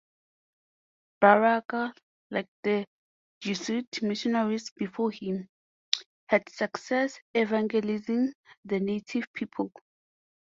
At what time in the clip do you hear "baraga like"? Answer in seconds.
1.21-2.47